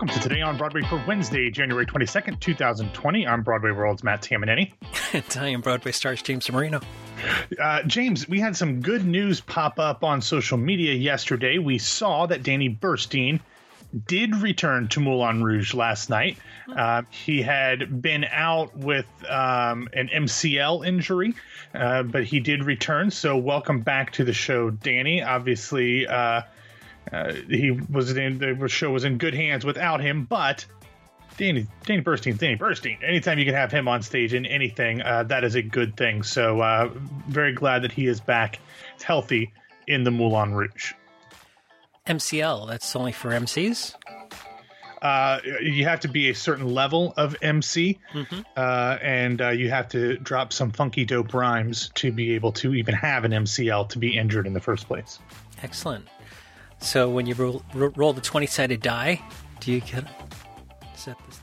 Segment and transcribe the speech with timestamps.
[0.00, 3.26] welcome to Today on Broadway for Wednesday, January 22nd, 2020.
[3.26, 4.72] I'm Broadway World's Matt Tamanini.
[5.12, 6.80] and I am Broadway stars James Marino.
[7.60, 11.58] Uh, James, we had some good news pop up on social media yesterday.
[11.58, 13.40] We saw that Danny Burstein
[14.06, 16.38] did return to Moulin Rouge last night.
[16.74, 21.34] Uh, he had been out with um, an MCL injury,
[21.74, 23.10] uh, but he did return.
[23.10, 25.22] So, welcome back to the show, Danny.
[25.22, 26.06] Obviously,
[27.12, 30.64] uh, he was in the show was in good hands without him, but
[31.36, 32.98] Danny Danny Burstein, Danny Burstein.
[33.02, 36.22] Anytime you can have him on stage in anything, uh, that is a good thing.
[36.22, 36.90] So, uh,
[37.28, 38.58] very glad that he is back,
[39.02, 39.52] healthy
[39.86, 40.92] in the Moulin Rouge.
[42.06, 43.94] MCL, that's only for MCs?
[45.02, 48.40] Uh, you have to be a certain level of MC, mm-hmm.
[48.56, 52.74] uh, and uh, you have to drop some funky dope rhymes to be able to
[52.74, 55.18] even have an MCL to be injured in the first place.
[55.62, 56.06] Excellent.
[56.80, 59.22] So when you roll, roll the 20 sided die,
[59.60, 60.04] do you get
[60.94, 61.40] set this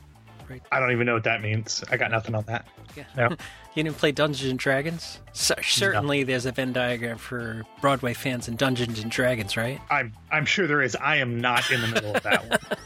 [0.48, 0.62] right?
[0.72, 1.84] I don't even know what that means.
[1.90, 2.66] I got nothing on that.
[2.96, 3.04] Yeah.
[3.16, 3.28] No.
[3.74, 5.20] you didn't play Dungeons and Dragons?
[5.32, 6.26] So, certainly, no.
[6.26, 9.80] there's a Venn diagram for Broadway fans and Dungeons and Dragons, right?
[9.90, 10.96] I'm I'm sure there is.
[10.96, 12.58] I am not in the middle of that one.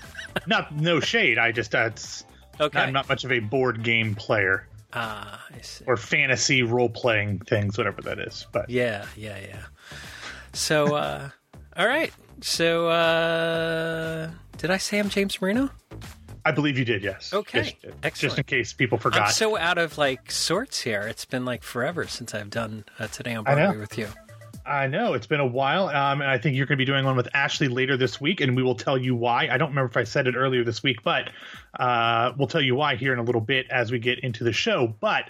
[0.47, 1.37] Not no shade.
[1.39, 2.25] I just that's
[2.59, 2.81] uh, okay.
[2.81, 4.67] I'm not much of a board game player.
[4.95, 5.47] Ah,
[5.87, 8.47] Or fantasy role playing things, whatever that is.
[8.51, 9.63] But yeah, yeah, yeah.
[10.55, 11.31] So, uh,
[11.77, 12.13] all right.
[12.41, 15.71] So, uh, did I say I'm James Marino?
[16.45, 17.33] I believe you did, yes.
[17.33, 17.77] Okay.
[17.83, 18.15] Yes, Excellent.
[18.15, 19.23] Just in case people forgot.
[19.23, 21.03] I'm so out of like sorts here.
[21.03, 24.09] It's been like forever since I've done uh, Today on Broadway with you.
[24.65, 27.05] I know it's been a while, um, and I think you're going to be doing
[27.05, 29.49] one with Ashley later this week, and we will tell you why.
[29.49, 31.31] I don't remember if I said it earlier this week, but
[31.79, 34.53] uh, we'll tell you why here in a little bit as we get into the
[34.53, 34.95] show.
[35.01, 35.25] But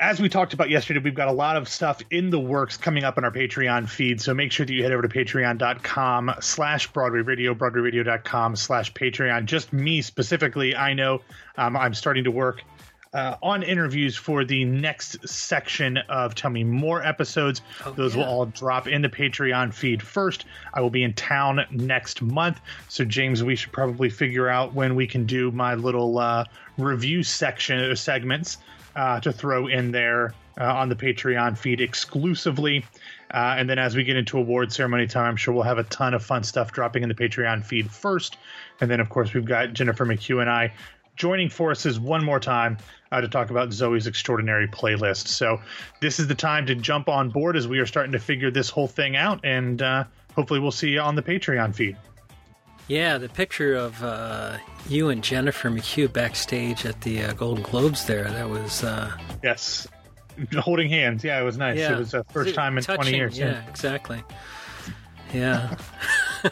[0.00, 3.02] as we talked about yesterday, we've got a lot of stuff in the works coming
[3.02, 4.20] up on our Patreon feed.
[4.20, 9.46] So make sure that you head over to patreon.com slash Broadway Radio, broadwayradio.com slash Patreon.
[9.46, 11.22] Just me specifically, I know
[11.56, 12.62] um, I'm starting to work
[13.12, 17.62] uh, on interviews for the next section of Tell Me More episodes.
[17.84, 18.22] Oh, Those yeah.
[18.22, 20.44] will all drop in the Patreon feed first.
[20.74, 22.60] I will be in town next month.
[22.88, 26.44] So, James, we should probably figure out when we can do my little uh,
[26.76, 28.58] review section or segments
[28.98, 32.84] uh, to throw in there uh, on the Patreon feed exclusively.
[33.32, 35.84] Uh, and then as we get into award ceremony time, I'm sure we'll have a
[35.84, 38.36] ton of fun stuff dropping in the Patreon feed first.
[38.80, 40.72] And then, of course, we've got Jennifer McHugh and I
[41.14, 42.78] joining forces one more time
[43.12, 45.28] uh, to talk about Zoe's extraordinary playlist.
[45.28, 45.60] So
[46.00, 48.70] this is the time to jump on board as we are starting to figure this
[48.70, 50.04] whole thing out, and uh,
[50.34, 51.96] hopefully we'll see you on the Patreon feed.
[52.88, 54.56] Yeah, the picture of uh,
[54.88, 58.82] you and Jennifer McHugh backstage at the uh, Golden Globes there, that was.
[58.82, 59.12] Uh,
[59.42, 59.86] yes.
[60.58, 61.22] Holding hands.
[61.22, 61.78] Yeah, it was nice.
[61.78, 61.92] Yeah.
[61.94, 63.38] It was the first time in Touching, 20 years.
[63.38, 63.68] Yeah, yeah.
[63.68, 64.22] exactly.
[65.34, 65.76] Yeah.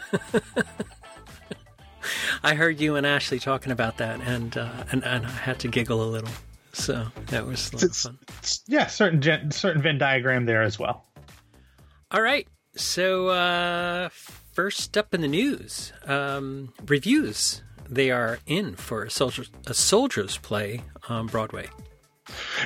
[2.43, 5.67] I heard you and Ashley talking about that, and, uh, and, and I had to
[5.67, 6.29] giggle a little.
[6.73, 8.19] So that was a lot of fun.
[8.67, 11.07] Yeah, certain gen- certain Venn diagram there as well.
[12.11, 12.47] All right.
[12.75, 14.09] So uh,
[14.57, 17.61] first up in the news, um, reviews.
[17.87, 21.67] They are in for a soldier's, a soldier's play on Broadway.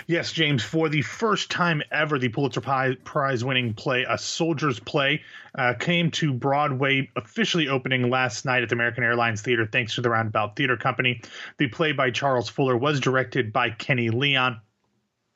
[0.07, 5.21] Yes, James, for the first time ever, the Pulitzer Prize winning play, A Soldier's Play,
[5.55, 10.01] uh, came to Broadway, officially opening last night at the American Airlines Theater, thanks to
[10.01, 11.21] the Roundabout Theater Company.
[11.57, 14.61] The play by Charles Fuller was directed by Kenny Leon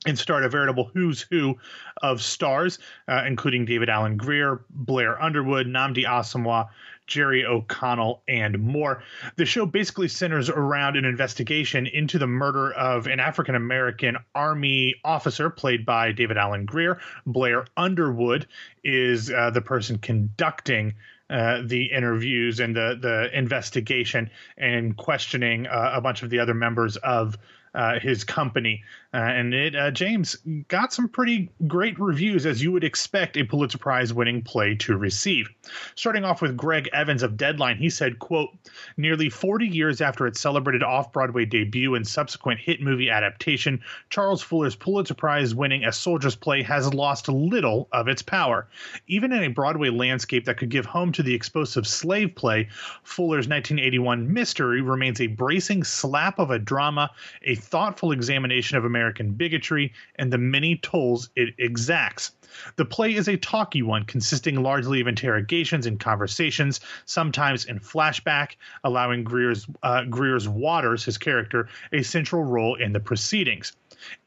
[0.05, 1.57] and start a veritable who's who
[2.01, 6.69] of stars, uh, including David Alan Grier, Blair Underwood, Nnamdi Asomugha,
[7.07, 9.03] Jerry O'Connell, and more.
[9.35, 14.95] The show basically centers around an investigation into the murder of an African American Army
[15.03, 16.99] officer played by David Alan Grier.
[17.25, 18.47] Blair Underwood
[18.83, 20.95] is uh, the person conducting
[21.29, 26.53] uh, the interviews and the the investigation and questioning uh, a bunch of the other
[26.53, 27.37] members of
[27.75, 28.83] uh, his company.
[29.13, 30.35] Uh, and it, uh, James
[30.67, 34.97] got some pretty great reviews, as you would expect a Pulitzer Prize winning play to
[34.97, 35.49] receive.
[35.95, 38.49] Starting off with Greg Evans of Deadline, he said, quote,
[38.97, 44.75] nearly 40 years after its celebrated off-Broadway debut and subsequent hit movie adaptation, Charles Fuller's
[44.75, 48.67] Pulitzer Prize winning A Soldier's Play has lost little of its power.
[49.07, 52.67] Even in a Broadway landscape that could give home to the explosive slave play,
[53.03, 57.11] Fuller's 1981 Mystery remains a bracing slap of a drama,
[57.43, 62.31] a thoughtful examination of American bigotry and the many tolls it exacts.
[62.77, 68.55] The play is a talky one, consisting largely of interrogations and conversations, sometimes in flashback,
[68.83, 73.73] allowing Greer's, uh, Grier's Waters, his character, a central role in the proceedings.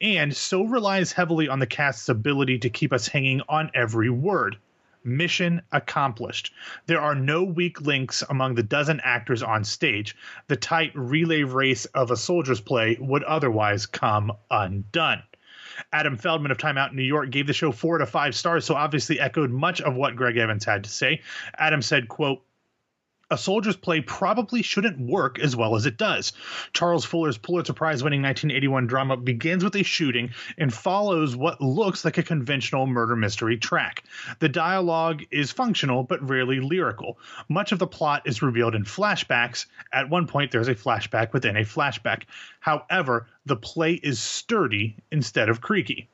[0.01, 4.57] And so relies heavily on the cast's ability to keep us hanging on every word.
[5.03, 6.53] Mission accomplished.
[6.85, 10.15] There are no weak links among the dozen actors on stage.
[10.47, 15.23] The tight relay race of a soldier's play would otherwise come undone.
[15.93, 18.75] Adam Feldman of Time Out New York gave the show four to five stars, so
[18.75, 21.21] obviously echoed much of what Greg Evans had to say.
[21.57, 22.43] Adam said, quote,
[23.31, 26.33] a soldier's play probably shouldn't work as well as it does.
[26.73, 32.03] Charles Fuller's Pulitzer Prize winning 1981 drama begins with a shooting and follows what looks
[32.03, 34.03] like a conventional murder mystery track.
[34.39, 37.19] The dialogue is functional but rarely lyrical.
[37.47, 39.65] Much of the plot is revealed in flashbacks.
[39.93, 42.23] At one point, there's a flashback within a flashback.
[42.59, 46.09] However, the play is sturdy instead of creaky.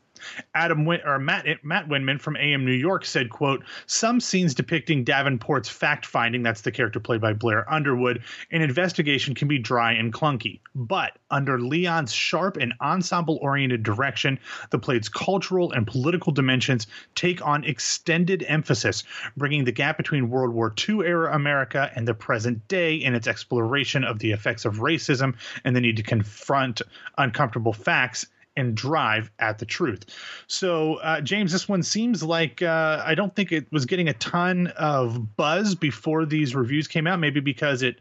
[0.54, 5.04] Adam Win- or Matt Matt Windman from AM New York said, "quote Some scenes depicting
[5.04, 9.92] Davenport's fact finding, that's the character played by Blair Underwood, an investigation can be dry
[9.92, 10.60] and clunky.
[10.74, 14.40] But under Leon's sharp and ensemble oriented direction,
[14.72, 19.04] the play's cultural and political dimensions take on extended emphasis,
[19.38, 23.28] bringing the gap between World War II era America and the present day in its
[23.28, 26.82] exploration of the effects of racism and the need to confront
[27.18, 28.26] uncomfortable facts."
[28.58, 30.06] And drive at the truth.
[30.48, 34.14] So, uh, James, this one seems like uh, I don't think it was getting a
[34.14, 37.20] ton of buzz before these reviews came out.
[37.20, 38.00] Maybe because it,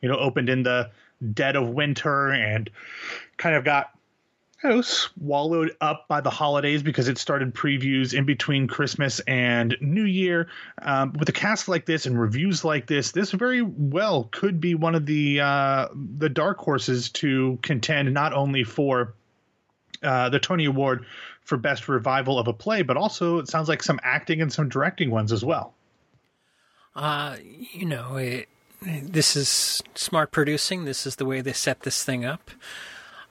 [0.00, 0.90] you know, opened in the
[1.32, 2.70] dead of winter and
[3.36, 3.90] kind of got
[4.62, 9.76] you know, swallowed up by the holidays because it started previews in between Christmas and
[9.80, 10.48] New Year.
[10.80, 14.74] Um, with a cast like this and reviews like this, this very well could be
[14.74, 19.14] one of the uh, the dark horses to contend not only for
[20.02, 21.04] uh, the Tony Award
[21.42, 24.68] for Best Revival of a Play, but also it sounds like some acting and some
[24.68, 25.74] directing ones as well.
[26.96, 27.36] Uh,
[27.72, 28.48] you know, it,
[28.82, 30.84] this is smart producing.
[30.84, 32.50] This is the way they set this thing up.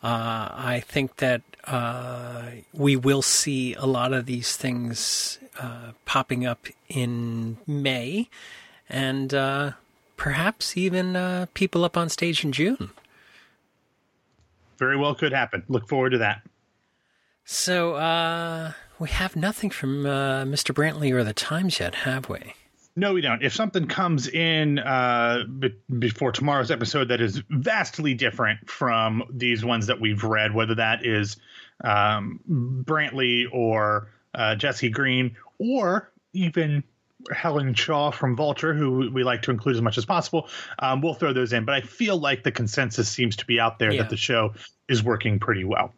[0.04, 2.44] Uh, I think that uh,
[2.74, 8.30] we will see a lot of these things uh, popping up in May,
[8.90, 9.72] and uh,
[10.18, 12.90] perhaps even uh, people up on stage in June.
[14.78, 15.64] Very well could happen.
[15.70, 16.42] Look forward to that.
[17.46, 20.74] So uh, we have nothing from uh, Mr.
[20.74, 22.54] Brantley or the Times yet, have we?
[22.96, 23.42] No, we don't.
[23.42, 29.66] If something comes in uh, be- before tomorrow's episode that is vastly different from these
[29.66, 31.38] ones that we've read, whether that is
[31.84, 36.84] um, Brantley or uh, Jesse Green or even
[37.32, 40.48] Helen Shaw from Vulture, who we like to include as much as possible,
[40.78, 41.66] um, we'll throw those in.
[41.66, 44.04] But I feel like the consensus seems to be out there yeah.
[44.04, 44.54] that the show
[44.88, 45.94] is working pretty well.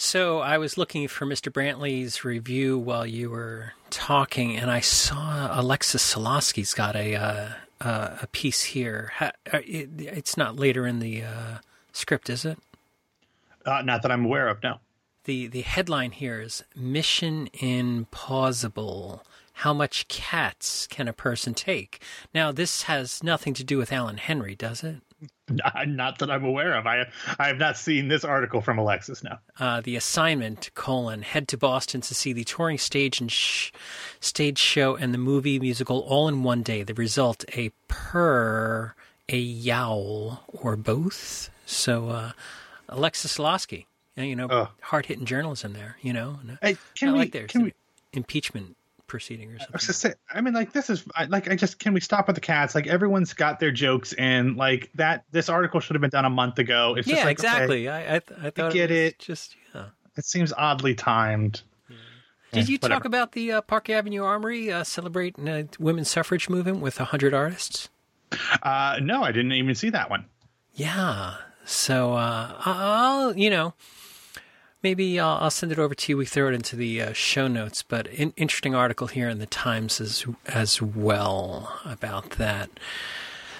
[0.00, 1.52] So I was looking for Mr.
[1.52, 7.48] Brantley's review while you were talking, and I saw Alexis Soloski's got a uh,
[7.80, 9.12] uh, a piece here.
[9.20, 11.58] Uh, it's not later in the uh,
[11.90, 12.60] script, is it?
[13.66, 14.62] Uh, not that I'm aware of.
[14.62, 14.78] No.
[15.24, 19.24] The the headline here is Mission Impossible.
[19.52, 22.00] How much cats can a person take?
[22.32, 25.02] Now, this has nothing to do with Alan Henry, does it?
[25.86, 26.86] Not that I'm aware of.
[26.86, 27.06] I
[27.38, 29.24] I have not seen this article from Alexis.
[29.24, 33.72] Now, uh, the assignment: colon head to Boston to see the touring stage and sh-
[34.20, 36.82] stage show and the movie musical all in one day.
[36.82, 38.94] The result: a purr,
[39.28, 41.50] a yowl, or both.
[41.66, 42.32] So, uh,
[42.88, 43.86] Alexis Soloski,
[44.16, 45.96] you know, hard hitting journalism there.
[46.00, 47.74] You know, hey, can we, like their can we,
[48.12, 48.76] impeachment
[49.08, 49.74] proceeding or something.
[49.74, 52.28] I was just say, I mean, like this is like I just can we stop
[52.28, 52.74] with the cats?
[52.74, 55.24] Like everyone's got their jokes, and like that.
[55.32, 56.94] This article should have been done a month ago.
[56.96, 57.88] It's yeah, just like, exactly.
[57.88, 59.18] Okay, I I, th- I thought I get it, it.
[59.18, 59.86] Just yeah,
[60.16, 61.62] it seems oddly timed.
[61.88, 61.96] Yeah.
[62.60, 66.80] Did you talk about the uh, Park Avenue Armory uh, celebrating uh, women's suffrage movement
[66.80, 67.88] with hundred artists?
[68.62, 70.26] Uh, no, I didn't even see that one.
[70.74, 71.34] Yeah,
[71.64, 73.74] so uh, I'll you know
[74.82, 76.16] maybe I'll, I'll, send it over to you.
[76.16, 79.46] We throw it into the uh, show notes, but in, interesting article here in the
[79.46, 82.70] Times as as well about that.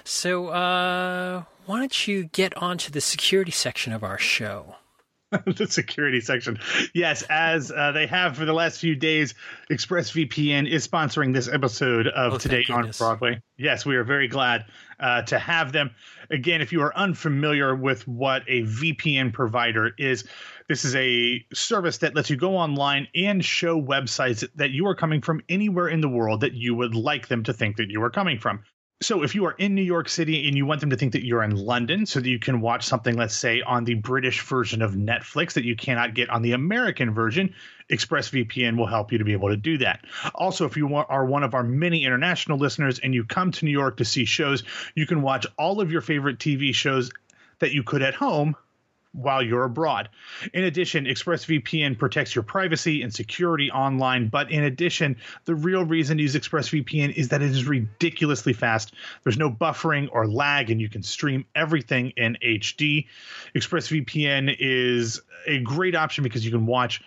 [0.05, 4.77] So uh, why don't you get onto the security section of our show?
[5.47, 6.59] the security section.
[6.95, 9.35] Yes, as uh, they have for the last few days,
[9.71, 13.43] ExpressVPN is sponsoring this episode of oh, Today on Broadway.
[13.59, 14.65] Yes, we are very glad
[14.99, 15.91] uh, to have them.
[16.31, 20.25] Again, if you are unfamiliar with what a VPN provider is,
[20.69, 24.95] this is a service that lets you go online and show websites that you are
[24.95, 28.03] coming from anywhere in the world that you would like them to think that you
[28.03, 28.63] are coming from.
[29.01, 31.25] So if you are in New York City and you want them to think that
[31.25, 34.83] you're in London so that you can watch something, let's say, on the British version
[34.83, 37.55] of Netflix that you cannot get on the American version,
[37.93, 40.05] ExpressVPN will help you to be able to do that.
[40.35, 43.71] Also, if you are one of our many international listeners and you come to New
[43.71, 44.65] York to see shows,
[44.97, 47.13] you can watch all of your favorite TV shows
[47.61, 48.57] that you could at home
[49.13, 50.09] while you're abroad.
[50.53, 54.29] In addition, ExpressVPN protects your privacy and security online.
[54.29, 58.93] But in addition, the real reason to use ExpressVPN is that it is ridiculously fast.
[59.25, 63.07] There's no buffering or lag, and you can stream everything in HD.
[63.55, 67.03] ExpressVPN is a great option because you can watch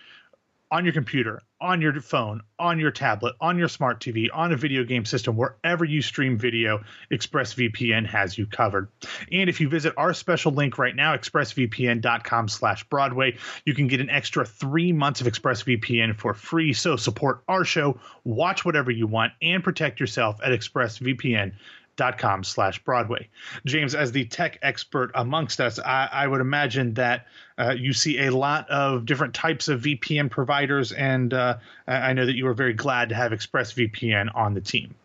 [0.72, 4.58] on your computer, on your phone, on your tablet, on your smart TV, on a
[4.58, 8.88] video game system, wherever you stream video, ExpressVPN has you covered.
[9.32, 14.02] And if you visit our special link right now, expressvpn.com slash Broadway, you can get
[14.02, 16.74] an extra three months of ExpressVPN for free.
[16.74, 21.54] So support our show, watch whatever you want, and protect yourself at ExpressVPN
[22.18, 23.28] com slash broadway.
[23.66, 27.28] James as the tech expert amongst us i, I would imagine that
[27.58, 32.26] uh, you see a lot of different types of vpn providers and uh, i know
[32.26, 34.96] that you were very glad to have expressvpn on the team.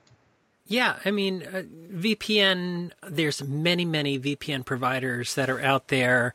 [0.69, 1.63] Yeah, I mean, uh,
[1.93, 6.35] VPN, there's many, many VPN providers that are out there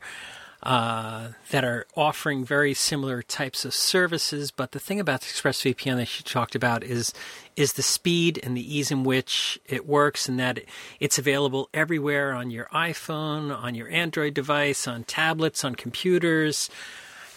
[0.62, 4.50] uh, that are offering very similar types of services.
[4.50, 7.12] But the thing about ExpressVPN that you talked about is
[7.54, 10.60] is the speed and the ease in which it works, and that
[11.00, 16.70] it's available everywhere on your iPhone, on your Android device, on tablets, on computers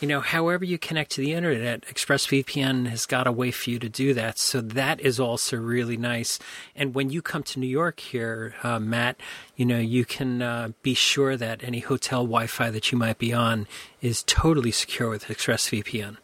[0.02, 3.80] you know, however you connect to the internet, ExpressVPN has got a way for you
[3.80, 4.38] to do that.
[4.38, 6.38] So that is also really nice.
[6.75, 9.20] And when you come to New York here, uh, Matt,
[9.56, 13.18] you know, you can uh, be sure that any hotel Wi Fi that you might
[13.18, 13.68] be on
[14.02, 16.18] is totally secure with ExpressVPN.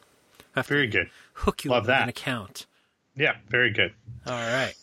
[0.65, 1.09] Very good.
[1.33, 2.03] Hook you Love up that.
[2.03, 2.65] an account.
[3.15, 3.93] Yeah, very good.
[4.27, 4.73] All right.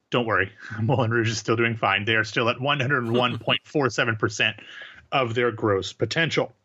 [0.10, 2.06] don't worry, Moulin Rouge is still doing fine.
[2.06, 4.54] They are still at 101.47%
[5.12, 6.56] of their gross potential.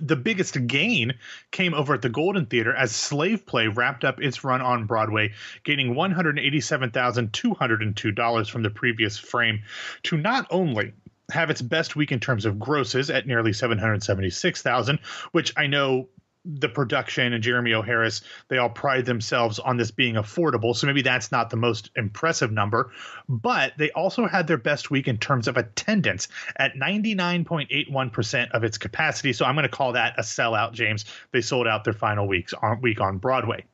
[0.00, 1.14] The biggest gain
[1.52, 5.32] came over at the Golden Theater as Slave Play wrapped up its run on Broadway,
[5.62, 9.62] gaining $187,202 from the previous frame
[10.02, 10.92] to not only
[11.30, 14.98] have its best week in terms of grosses at nearly 776,000,
[15.30, 16.08] which I know
[16.46, 17.82] the production and Jeremy O.
[17.82, 20.74] Harris, they all pride themselves on this being affordable.
[20.74, 22.92] So maybe that's not the most impressive number,
[23.28, 28.78] but they also had their best week in terms of attendance at 99.81% of its
[28.78, 29.32] capacity.
[29.32, 31.04] So I'm going to call that a sellout, James.
[31.32, 33.64] They sold out their final weeks on week on Broadway.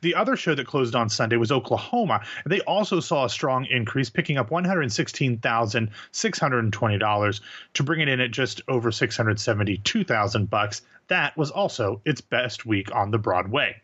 [0.00, 2.20] The other show that closed on Sunday was Oklahoma.
[2.44, 7.40] and They also saw a strong increase, picking up $116,620
[7.74, 10.82] to bring it in at just over 672,000 bucks.
[11.08, 13.82] That was also its best week on the Broadway.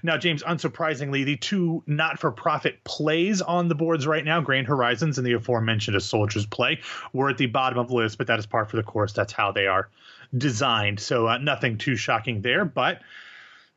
[0.03, 4.67] Now, James, unsurprisingly, the two not for profit plays on the boards right now, Grand
[4.67, 6.81] Horizons and the aforementioned A Soldier's Play,
[7.13, 9.13] were at the bottom of the list, but that is par for the course.
[9.13, 9.89] That's how they are
[10.37, 11.01] designed.
[11.01, 12.65] So, uh, nothing too shocking there.
[12.65, 13.03] But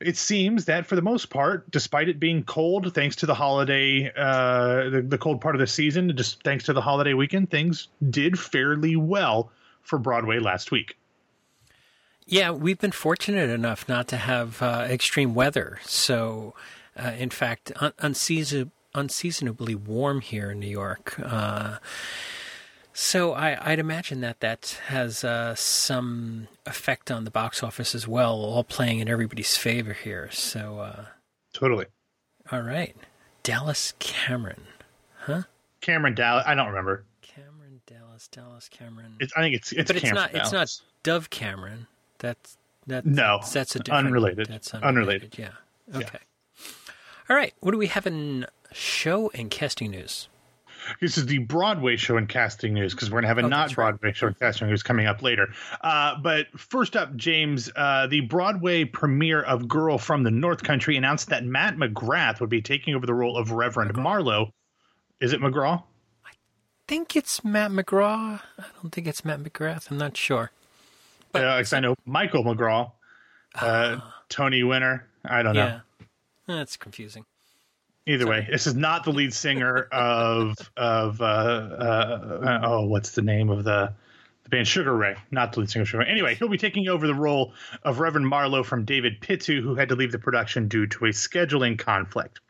[0.00, 4.10] it seems that for the most part, despite it being cold, thanks to the holiday,
[4.16, 7.88] uh, the, the cold part of the season, just thanks to the holiday weekend, things
[8.08, 9.52] did fairly well
[9.82, 10.96] for Broadway last week.
[12.30, 15.80] Yeah, we've been fortunate enough not to have uh, extreme weather.
[15.84, 16.54] So,
[16.96, 21.16] uh, in fact, un- unseason- unseasonably warm here in New York.
[21.20, 21.78] Uh,
[22.92, 28.06] so I, would imagine that that has uh, some effect on the box office as
[28.06, 30.28] well, all playing in everybody's favor here.
[30.30, 31.04] So uh,
[31.52, 31.86] totally.
[32.52, 32.94] All right,
[33.42, 34.64] Dallas Cameron,
[35.20, 35.42] huh?
[35.80, 36.44] Cameron Dallas.
[36.46, 37.04] I don't remember.
[37.22, 39.16] Cameron Dallas, Dallas Cameron.
[39.20, 40.46] It's, I think it's it's but it's Cameron not Dallas.
[40.46, 41.86] it's not Dove Cameron.
[42.20, 43.04] That's that.
[43.04, 44.06] No, that's, a different.
[44.06, 44.46] unrelated.
[44.48, 45.36] That's unrelated.
[45.36, 45.38] Unrelated.
[45.92, 45.98] Yeah.
[46.00, 46.18] Okay.
[47.28, 47.52] All right.
[47.60, 50.28] What do we have in show and casting news?
[51.00, 53.48] This is the Broadway show and casting news because we're going to have a Oh,
[53.48, 53.90] not that's right.
[53.90, 55.48] Broadway show and casting news coming up later.
[55.82, 60.96] Uh, but first up, James, uh, the Broadway premiere of Girl from the North Country
[60.96, 64.52] announced that Matt McGrath would be taking over the role of Reverend Marlowe.
[65.20, 65.82] Is it McGraw?
[66.24, 66.30] I
[66.88, 68.40] think it's Matt McGraw.
[68.58, 69.90] I don't think it's Matt McGrath.
[69.90, 70.50] I'm not sure.
[71.32, 72.92] But, uh, I know Michael McGraw,
[73.54, 75.06] uh, Tony Winner.
[75.24, 75.80] I don't know.
[76.48, 77.24] Yeah, that's confusing.
[78.06, 83.22] Either way, this is not the lead singer of of uh, uh, oh, what's the
[83.22, 83.92] name of the
[84.50, 85.16] the band Sugar Ray?
[85.30, 86.10] Not the lead singer Sugar Ray.
[86.10, 87.52] Anyway, he'll be taking over the role
[87.82, 91.10] of Reverend Marlowe from David Pittu, who had to leave the production due to a
[91.10, 92.40] scheduling conflict.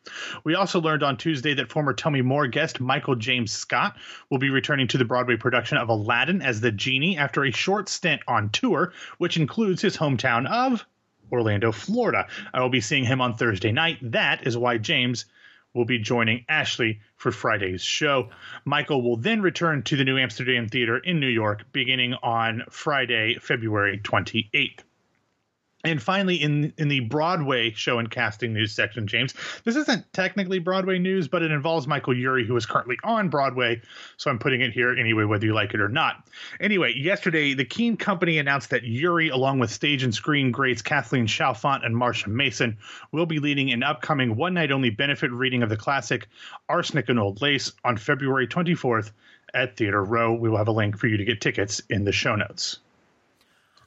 [0.42, 3.96] We also learned on Tuesday that former Tell Me More guest Michael James Scott
[4.30, 7.88] will be returning to the Broadway production of Aladdin as the genie after a short
[7.88, 10.84] stint on tour, which includes his hometown of
[11.30, 12.26] Orlando, Florida.
[12.52, 13.98] I will be seeing him on Thursday night.
[14.02, 15.26] That is why James
[15.74, 18.30] will be joining Ashley for Friday's show.
[18.64, 23.38] Michael will then return to the New Amsterdam Theater in New York beginning on Friday,
[23.40, 24.80] February 28th.
[25.82, 29.32] And finally, in in the Broadway show and casting news section, James,
[29.64, 33.80] this isn't technically Broadway news, but it involves Michael Urie, who is currently on Broadway.
[34.18, 36.28] So I'm putting it here anyway, whether you like it or not.
[36.60, 41.26] Anyway, yesterday, the Keen Company announced that Urie, along with stage and screen greats Kathleen
[41.26, 42.76] Chalfant and Marsha Mason,
[43.10, 46.28] will be leading an upcoming one night only benefit reading of the classic
[46.68, 49.12] Arsenic and Old Lace on February 24th
[49.54, 50.34] at Theater Row.
[50.34, 52.78] We will have a link for you to get tickets in the show notes.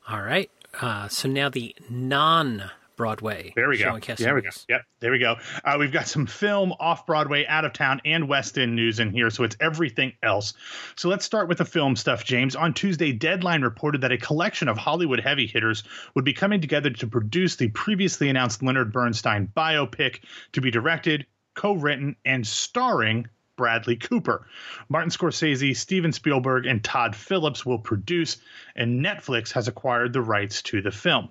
[0.10, 0.50] All right.
[0.80, 3.53] Uh, so now the non Broadway.
[3.56, 4.00] There we go.
[4.00, 4.50] There we go.
[4.70, 4.82] Yep.
[5.00, 5.36] There we go.
[5.63, 9.12] Uh, we've got some film, off Broadway, out of town, and West End news in
[9.12, 9.30] here.
[9.30, 10.53] So it's everything else.
[10.96, 12.56] So let's start with the film stuff, James.
[12.56, 15.84] On Tuesday, Deadline reported that a collection of Hollywood heavy hitters
[16.15, 20.20] would be coming together to produce the previously announced Leonard Bernstein biopic
[20.53, 21.25] to be directed,
[21.56, 24.48] co written, and starring Bradley Cooper.
[24.90, 28.38] Martin Scorsese, Steven Spielberg, and Todd Phillips will produce,
[28.76, 31.30] and Netflix has acquired the rights to the film.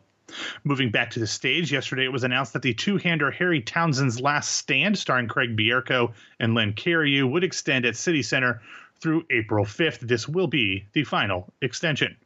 [0.65, 4.53] Moving back to the stage, yesterday it was announced that the two-hander Harry Townsend's Last
[4.53, 8.63] Stand, starring Craig Bierko and Len Cariou, would extend at City Center
[9.01, 10.01] through April 5th.
[10.01, 12.17] This will be the final extension.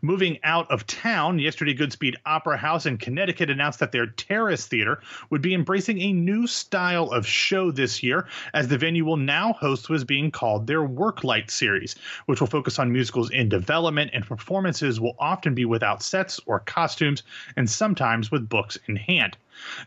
[0.00, 5.00] Moving out of town, yesterday Goodspeed Opera House in Connecticut announced that their Terrace Theater
[5.30, 9.52] would be embracing a new style of show this year, as the venue will now
[9.52, 11.94] host what is being called their Worklight series,
[12.26, 16.58] which will focus on musicals in development and performances will often be without sets or
[16.58, 17.22] costumes,
[17.56, 19.36] and sometimes with books in hand.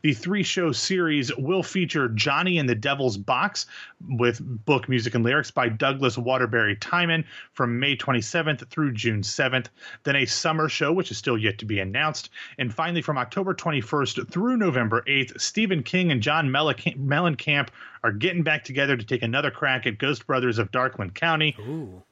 [0.01, 3.65] The three show series will feature Johnny and the Devil's Box
[4.09, 9.67] with book, music, and lyrics by Douglas Waterbury Timon from May 27th through June 7th.
[10.03, 12.29] Then a summer show, which is still yet to be announced.
[12.57, 17.69] And finally, from October 21st through November 8th, Stephen King and John Mellencamp
[18.03, 21.55] are getting back together to take another crack at Ghost Brothers of Darkland County.
[21.59, 22.03] Ooh.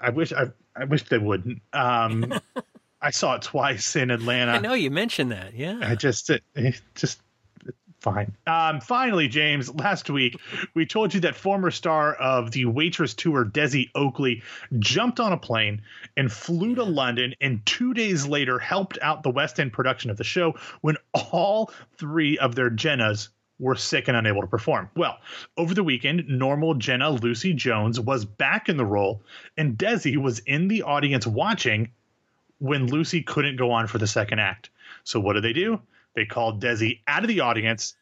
[0.00, 1.60] I wish I, I wish they wouldn't.
[1.72, 2.32] Um,
[3.00, 4.52] I saw it twice in Atlanta.
[4.52, 5.54] I know you mentioned that.
[5.54, 5.78] Yeah.
[5.82, 7.20] I just it, it just
[8.00, 8.32] fine.
[8.46, 10.40] Um, finally, James, last week
[10.74, 14.42] we told you that former star of the Waitress tour, Desi Oakley,
[14.78, 15.82] jumped on a plane
[16.16, 20.16] and flew to London, and two days later helped out the West End production of
[20.16, 20.96] the show when
[21.32, 23.28] all three of their Jennas
[23.60, 24.88] were sick and unable to perform.
[24.94, 25.18] Well,
[25.56, 29.22] over the weekend, normal Jenna Lucy Jones was back in the role,
[29.56, 31.90] and Desi was in the audience watching
[32.58, 34.70] when Lucy couldn't go on for the second act.
[35.04, 35.80] So what did they do?
[36.14, 37.94] They called Desi out of the audience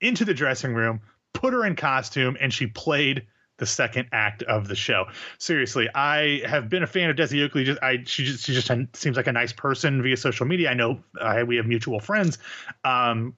[0.00, 1.00] into the dressing room,
[1.32, 3.26] put her in costume, and she played
[3.58, 5.04] the second act of the show.
[5.38, 7.64] Seriously, I have been a fan of Desi Oakley.
[7.64, 10.70] Just, I she just she just seems like a nice person via social media.
[10.70, 11.00] I know
[11.46, 12.38] we have mutual friends.
[12.84, 13.36] Um,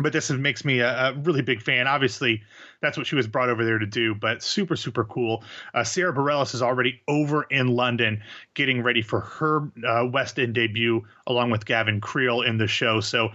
[0.00, 1.88] but this makes me a, a really big fan.
[1.88, 2.42] Obviously,
[2.80, 4.14] that's what she was brought over there to do.
[4.14, 5.42] But super, super cool.
[5.74, 8.22] Uh, Sara Bareilles is already over in London,
[8.54, 13.00] getting ready for her uh, West End debut, along with Gavin Creel in the show.
[13.00, 13.30] So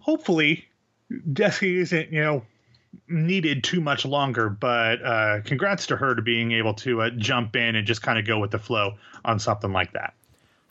[0.00, 0.66] hopefully,
[1.10, 2.42] Desi isn't you know
[3.08, 4.48] needed too much longer.
[4.48, 8.18] But uh, congrats to her to being able to uh, jump in and just kind
[8.18, 10.14] of go with the flow on something like that.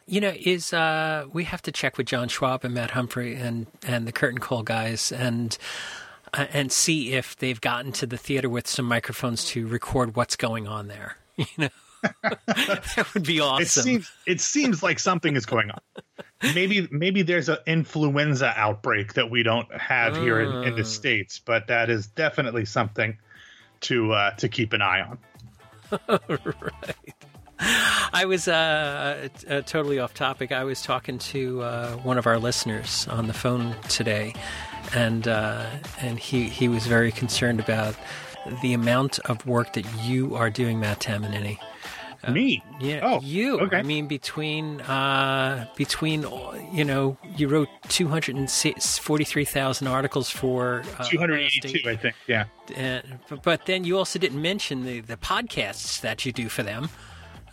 [0.05, 3.67] You know, is uh, we have to check with John Schwab and Matt Humphrey and
[3.85, 5.57] and the Curtain Call guys and
[6.33, 10.67] and see if they've gotten to the theater with some microphones to record what's going
[10.67, 11.17] on there.
[11.35, 11.69] You know,
[12.21, 13.63] that would be awesome.
[13.63, 15.79] It seems it seems like something is going on.
[16.53, 21.39] Maybe maybe there's an influenza outbreak that we don't have here in, in the states,
[21.39, 23.17] but that is definitely something
[23.81, 25.17] to uh, to keep an eye on.
[28.13, 30.51] I was uh, uh, totally off topic.
[30.51, 34.33] I was talking to uh, one of our listeners on the phone today,
[34.93, 35.65] and uh,
[36.01, 37.95] and he he was very concerned about
[38.61, 41.57] the amount of work that you are doing, Matt Tamanini.
[42.29, 42.63] Me?
[42.79, 43.59] Yeah, Oh, you.
[43.59, 43.77] okay.
[43.79, 46.25] I mean, between uh, between
[46.71, 51.89] you know, you wrote two hundred and forty-three thousand articles for uh, Two hundred eighty-two.
[51.89, 52.15] I think.
[52.27, 52.45] Yeah.
[53.27, 56.89] But, but then you also didn't mention the, the podcasts that you do for them.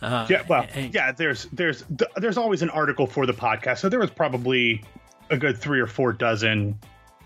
[0.01, 1.11] Uh, Yeah, well, and- yeah.
[1.11, 1.83] There's there's
[2.17, 4.83] there's always an article for the podcast, so there was probably
[5.29, 6.79] a good three or four dozen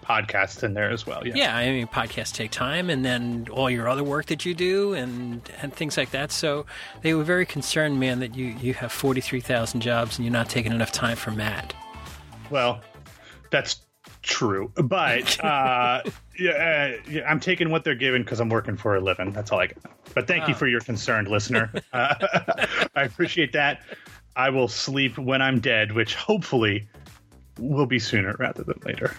[0.04, 1.26] podcasts in there as well.
[1.26, 1.34] Yeah.
[1.36, 4.94] Yeah, I mean, podcasts take time, and then all your other work that you do,
[4.94, 6.32] and and things like that.
[6.32, 6.66] So
[7.02, 10.32] they were very concerned, man, that you you have forty three thousand jobs and you're
[10.34, 11.74] not taking enough time for Matt.
[12.52, 12.82] Well,
[13.52, 13.78] that's
[14.26, 16.02] true, but uh,
[16.38, 19.32] yeah, uh, yeah, I'm taking what they're giving because I'm working for a living.
[19.32, 19.78] That's all I got.
[20.14, 21.72] But thank you for your concerned listener.
[21.94, 23.82] Uh, I appreciate that.
[24.36, 26.88] I will sleep when I'm dead, which hopefully
[27.58, 29.16] will be sooner rather than later.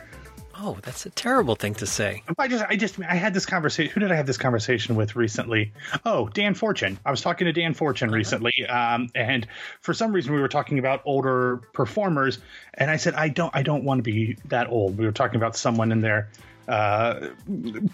[0.59, 2.23] Oh, that's a terrible thing to say.
[2.39, 3.93] I just, I just, I had this conversation.
[3.93, 5.73] Who did I have this conversation with recently?
[6.05, 6.99] Oh, Dan Fortune.
[7.05, 9.47] I was talking to Dan Fortune recently, um, and
[9.83, 12.39] for some reason we were talking about older performers,
[12.75, 14.97] and I said I don't, I don't want to be that old.
[14.97, 16.31] We were talking about someone in there
[16.69, 17.29] uh,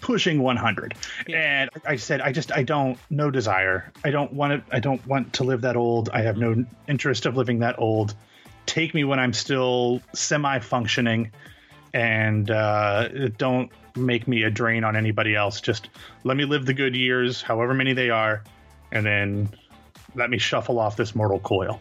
[0.01, 0.95] pushing 100,
[1.33, 3.91] and I said I just, I don't, no desire.
[4.05, 6.09] I don't want to, I don't want to live that old.
[6.13, 8.15] I have no interest of living that old.
[8.65, 11.29] Take me when I'm still semi-functioning
[11.93, 15.61] and uh, don't make me a drain on anybody else.
[15.61, 15.89] Just
[16.23, 18.43] let me live the good years, however many they are,
[18.91, 19.49] and then
[20.15, 21.79] let me shuffle off this mortal coil.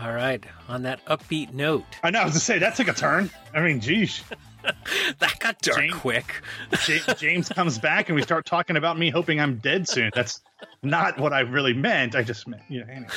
[0.00, 2.92] All right, on that upbeat note, I know, I was to say that took a
[2.92, 3.30] turn.
[3.52, 4.22] I mean, geez,
[5.18, 6.42] that got dark Jane- quick.
[6.88, 10.10] Ja- James comes back and we start talking about me hoping I'm dead soon.
[10.14, 10.40] That's
[10.82, 12.14] not what I really meant.
[12.16, 12.86] I just meant, you know.
[12.92, 13.08] Anyway,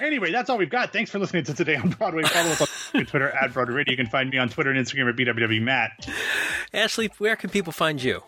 [0.00, 0.92] anyway that's all we've got.
[0.92, 2.22] Thanks for listening to today on Broadway.
[2.24, 3.92] Follow us on Twitter at Broadway Radio.
[3.92, 6.08] You can find me on Twitter and Instagram at BWW Matt.
[6.72, 8.22] Ashley, where can people find you?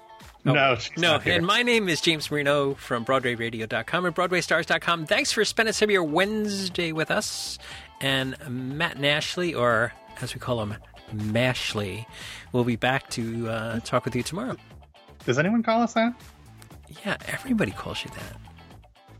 [0.44, 1.34] no, she's No, here.
[1.34, 5.06] and my name is James Marino from BroadwayRadio.com and BroadwayStars.com.
[5.06, 7.58] Thanks for spending some of your Wednesday with us.
[8.00, 9.92] And Matt Nashley, or
[10.22, 10.76] as we call him,
[11.14, 12.06] Mashley,
[12.52, 14.56] We'll be back to uh, talk with you tomorrow.
[15.24, 16.14] Does anyone call us that?
[17.04, 18.36] Yeah, everybody calls you that.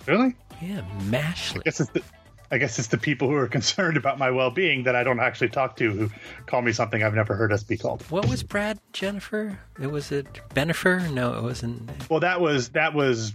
[0.06, 0.34] Really?
[0.62, 1.58] Yeah, Mashley.
[1.58, 2.02] I guess it's the,
[2.50, 5.50] I guess it's the people who are concerned about my well-being that I don't actually
[5.50, 6.10] talk to who
[6.46, 8.02] call me something I've never heard us be called.
[8.10, 9.58] What was Brad Jennifer?
[9.80, 11.12] It was it Bennifer?
[11.12, 11.90] No, it wasn't.
[12.08, 13.34] Well, that was that was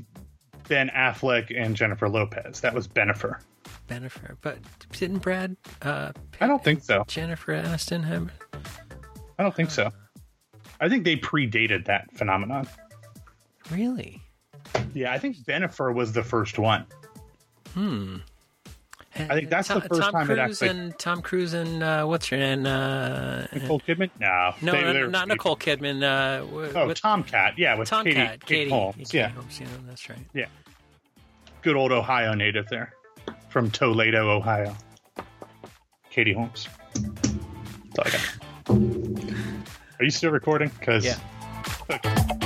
[0.68, 2.62] Ben Affleck and Jennifer Lopez.
[2.62, 3.40] That was Bennifer.
[3.88, 4.38] Bennifer.
[4.42, 4.60] But
[4.92, 7.04] didn't Brad uh, I don't think so.
[7.08, 8.32] Jennifer Aniston have?
[9.40, 9.92] I don't think so.
[10.80, 12.68] I think they predated that phenomenon.
[13.72, 14.22] Really?
[14.94, 16.86] Yeah, I think Bennifer was the first one.
[17.74, 18.18] Hmm.
[19.16, 21.84] I think that's the Tom, first Tom time it Cruise actually- and Tom Cruise and
[21.84, 22.66] uh, what's her name?
[22.66, 24.10] uh, Nicole Kidman?
[24.20, 26.02] No, no, They- no, not Nicole Kidman.
[26.04, 27.54] Uh, w- Oh, with Tomcat.
[27.58, 28.96] Yeah, with Tom Katie, Cat, Katie Katie Holmes.
[28.98, 30.18] Katie Yeah, Holmes, yeah, that's right.
[30.34, 30.46] yeah.
[31.62, 32.92] Good old Ohio native there,
[33.50, 34.76] from Toledo, Ohio.
[36.10, 36.68] Katie Holmes.
[37.96, 40.00] That's all I got.
[40.00, 40.70] Are you still recording?
[40.80, 41.18] Because Yeah.
[41.90, 42.40] Okay.